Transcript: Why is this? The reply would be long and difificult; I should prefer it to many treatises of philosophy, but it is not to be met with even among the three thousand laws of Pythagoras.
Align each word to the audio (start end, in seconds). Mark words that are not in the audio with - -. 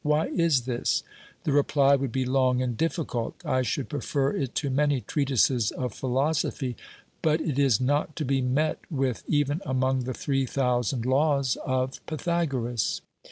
Why 0.03 0.29
is 0.29 0.61
this? 0.61 1.03
The 1.43 1.51
reply 1.51 1.95
would 1.95 2.11
be 2.11 2.25
long 2.25 2.59
and 2.59 2.75
difificult; 2.75 3.33
I 3.45 3.61
should 3.61 3.87
prefer 3.87 4.31
it 4.31 4.55
to 4.55 4.71
many 4.71 5.01
treatises 5.01 5.69
of 5.69 5.93
philosophy, 5.93 6.75
but 7.21 7.39
it 7.39 7.59
is 7.59 7.79
not 7.79 8.15
to 8.15 8.25
be 8.25 8.41
met 8.41 8.79
with 8.89 9.23
even 9.27 9.61
among 9.63 10.05
the 10.05 10.15
three 10.15 10.47
thousand 10.47 11.05
laws 11.05 11.55
of 11.63 12.03
Pythagoras. 12.07 13.01